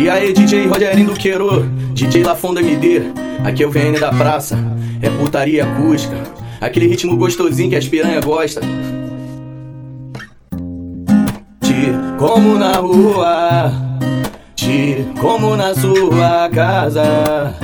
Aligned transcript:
E 0.00 0.08
aí, 0.08 0.32
DJ 0.32 0.66
Rogerinho 0.66 1.08
do 1.08 1.12
Queiro, 1.12 1.66
DJ 1.92 2.24
Lafonda 2.24 2.62
MD, 2.62 3.02
aqui 3.44 3.62
é 3.62 3.66
o 3.66 3.70
VN 3.70 4.00
da 4.00 4.10
praça, 4.10 4.56
é 5.02 5.10
putaria 5.10 5.62
acústica, 5.62 6.16
aquele 6.58 6.86
ritmo 6.86 7.18
gostosinho 7.18 7.68
que 7.68 7.76
as 7.76 7.86
piranha 7.86 8.18
gosta. 8.18 8.62
Te 11.60 11.92
como 12.18 12.58
na 12.58 12.76
rua, 12.76 13.70
te 14.56 15.04
como 15.20 15.54
na 15.54 15.74
sua 15.74 16.48
casa, 16.48 17.54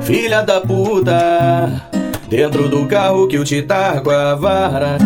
filha 0.00 0.42
da 0.42 0.60
puta, 0.60 1.90
dentro 2.28 2.68
do 2.68 2.86
carro 2.86 3.26
que 3.26 3.36
eu 3.36 3.42
te 3.42 3.62
targo 3.62 4.12
a 4.12 4.36
vara. 4.36 4.96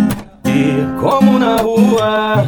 Te 0.43 1.01
como 1.01 1.39
na 1.39 1.57
rua, 1.57 2.45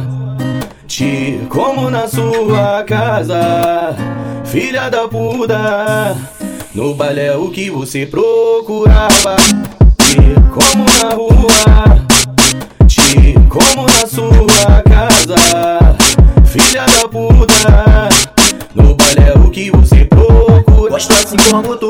te 0.87 1.41
como 1.49 1.91
na 1.91 2.07
sua 2.07 2.83
casa. 2.83 3.95
Filha 4.45 4.89
da 4.89 5.07
puta, 5.07 6.15
no 6.73 6.95
baile 6.95 7.21
é 7.21 7.35
o 7.35 7.49
que 7.49 7.69
você 7.69 8.05
procurava. 8.05 9.35
Te 9.97 10.17
como 10.49 10.85
na 11.03 11.09
rua, 11.13 12.07
te 12.87 13.33
como 13.49 13.85
na 13.85 14.07
sua 14.07 14.81
casa. 14.83 14.96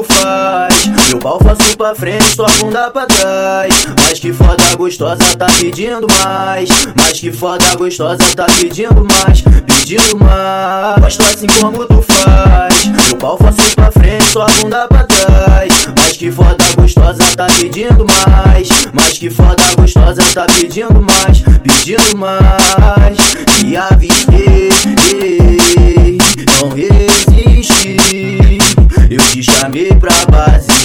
Faz. 0.10 0.88
Meu 1.10 1.20
pau 1.20 1.40
faço 1.40 1.78
pra 1.78 1.96
frente, 1.96 2.36
tua 2.36 2.48
bunda 2.60 2.90
pra 2.92 3.06
trás. 3.06 3.88
Mas 4.04 4.20
que 4.20 4.34
foda 4.34 4.64
gostosa 4.76 5.24
tá 5.38 5.48
pedindo 5.60 6.08
mais. 6.24 6.70
Mas 6.96 7.20
que 7.20 7.32
foda 7.32 7.76
gostosa 7.76 8.24
tá 8.36 8.46
pedindo 8.60 9.06
mais. 9.06 9.42
Pedindo 9.42 10.18
mais. 10.20 11.00
Gosto 11.00 11.22
assim 11.24 11.48
como 11.60 11.86
tu 11.86 12.02
faz. 12.02 12.86
Meu 12.86 13.18
pau 13.18 13.38
faço 13.38 13.76
pra 13.76 13.92
frente, 13.92 14.32
tua 14.32 14.48
bunda 14.62 14.88
pra 14.88 15.04
trás. 15.04 15.88
Mas 15.98 16.18
que 16.18 16.31
foda 16.31 16.64
gostosa 16.76 17.24
tá 17.36 17.48
pedindo 17.59 18.06
mais. 18.06 18.70
Mas 18.94 19.18
que 19.18 19.30
foda 19.30 19.64
gostosa 19.76 20.22
tá 20.34 20.46
pedindo 20.46 21.02
mais. 21.02 21.42
Pedindo 21.64 22.18
mais. 22.18 23.18
E 23.64 23.76
avistei, 23.76 24.47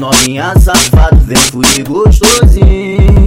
novinha 0.02 0.52
safado, 0.58 1.16
vem 1.20 1.36
fui 1.36 1.84
gostosinho. 1.84 3.24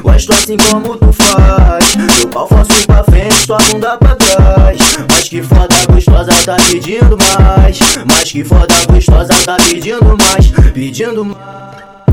Gosto 0.00 0.32
assim 0.32 0.56
como 0.56 0.96
tu 0.96 1.12
faz, 1.12 1.96
meu 1.96 2.28
pau 2.28 2.46
faço 2.46 2.86
pra 2.86 3.02
frente, 3.02 3.44
tua 3.44 3.58
bunda 3.58 3.96
pra 3.96 4.14
trás. 4.14 4.78
Mas 5.10 5.28
que 5.28 5.42
foda 5.42 5.74
gostosa 5.90 6.32
tá 6.46 6.56
pedindo 6.70 7.18
mais, 7.18 7.80
mas 8.06 8.30
que 8.30 8.44
foda 8.44 8.74
gostosa 8.88 9.34
tá 9.44 9.56
pedindo 9.56 10.16
mais, 10.16 10.72
pedindo 10.72 11.24
mais. 11.24 12.07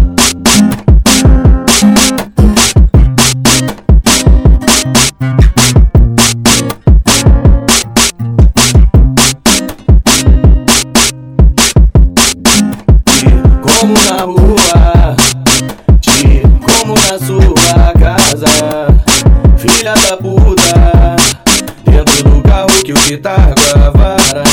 Rua, 14.56 15.16
te 16.02 16.42
como 16.60 16.96
na 16.96 17.20
sua 17.20 17.94
casa, 18.00 18.88
filha 19.58 19.94
da 19.94 20.18
puta, 20.18 21.16
dentro 21.84 22.30
do 22.30 22.42
carro 22.42 22.70
que 22.84 22.92
eu 22.92 22.98
te 22.98 23.18
targo 23.18 23.62
a 23.76 23.90
vara. 23.90 24.44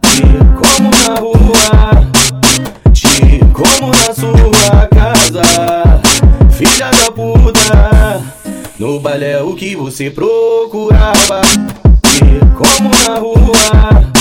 Te 0.00 0.22
como 0.56 0.90
na 0.90 1.20
rua, 1.20 2.08
te 2.92 3.40
como 3.52 3.92
na 3.92 4.14
sua 4.14 4.88
casa, 4.88 6.00
filha 6.50 6.90
da 6.90 7.12
puta, 7.12 8.22
no 8.78 9.00
baile 9.00 9.26
é 9.26 9.42
o 9.42 9.54
que 9.54 9.76
você 9.76 10.10
procurava. 10.10 11.42
Te 12.02 12.40
como 12.56 12.90
na 13.06 13.18
rua, 13.18 14.12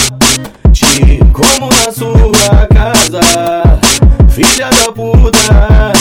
te 0.74 1.20
como 1.34 1.70
na 1.70 1.92
sua 1.92 2.68
casa. 2.68 3.01
Puta, 5.22 5.94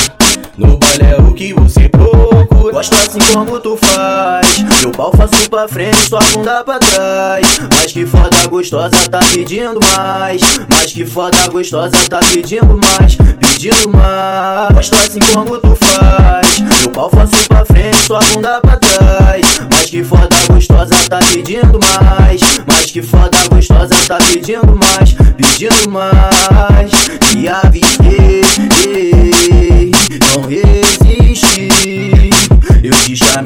no 0.57 0.79
baile 0.79 1.05
é 1.05 1.17
o 1.17 1.35
que 1.35 1.53
você 1.53 1.89
procura. 1.91 2.73
Gosto 2.73 2.95
assim 2.95 3.19
como 3.33 3.61
tu 3.61 3.77
faz. 3.77 4.65
Meu 4.81 4.91
pau 4.93 5.13
faço 5.15 5.51
pra 5.51 5.69
frente, 5.69 6.09
tua 6.09 6.21
bunda 6.33 6.65
pra 6.65 6.79
trás. 6.79 7.61
Mas 7.77 7.93
que 7.93 8.07
foda 8.07 8.47
gostosa 8.49 8.97
tá 9.11 9.21
pedindo 9.33 9.79
mais. 9.97 10.41
Mas 10.71 10.93
que 10.93 11.05
foda 11.05 11.37
gostosa 11.49 11.97
tá 12.09 12.21
pedindo 12.33 12.79
mais. 12.79 13.17
Pedindo 13.17 13.91
mais. 13.91 14.75
Gosto 14.75 14.95
assim 14.95 15.21
como 15.35 15.59
tu 15.59 15.77
faz. 15.77 16.61
Meu 16.61 16.91
pau 16.91 17.11
faço 17.11 17.49
pra 17.49 17.65
frente, 17.67 18.07
tua 18.07 18.21
bunda 18.33 18.61
pra 18.61 18.77
trás. 18.79 19.61
Mas 19.71 19.91
que 19.91 20.03
foda 20.03 20.37
gostosa 20.49 20.95
tá 21.09 21.19
pedindo 21.33 21.79
mais. 21.83 22.41
Mas 22.67 22.87
que 22.87 23.03
foda 23.03 23.37
gostosa 23.51 23.95
tá 24.09 24.17
pedindo 24.17 24.77
mais. 24.77 25.13
Pedindo 25.37 25.91
mais. 25.91 26.91
E 27.37 27.49
avistei, 27.49 27.90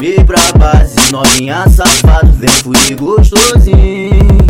chamei 0.04 0.22
pra 0.24 0.38
base, 0.58 0.96
novinha 1.10 1.66
safado, 1.68 2.30
vem 2.32 2.48
fui 2.48 2.94
gostosinho. 2.94 4.44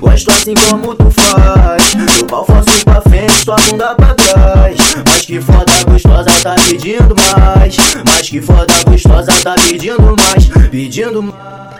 Gosto 0.00 0.30
assim 0.30 0.54
como 0.54 0.94
tu 0.94 1.10
faz, 1.10 1.94
meu 1.94 2.26
pau 2.26 2.44
faço 2.44 2.84
pra 2.84 3.00
frente, 3.00 3.44
tua 3.44 3.56
bunda 3.56 3.94
pra 3.94 4.14
trás. 4.14 4.78
Mas 5.04 5.24
que 5.24 5.40
foda 5.40 5.72
gostosa 5.88 6.30
tá 6.42 6.54
pedindo 6.68 7.16
mais, 7.16 7.76
mas 8.04 8.28
que 8.28 8.40
foda 8.40 8.72
gostosa 8.88 9.32
tá 9.42 9.54
pedindo 9.54 10.14
mais, 10.16 10.68
pedindo 10.70 11.22
mais. 11.22 11.75